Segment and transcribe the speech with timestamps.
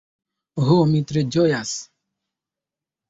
[0.69, 1.75] Ho, mi tre ĝojas.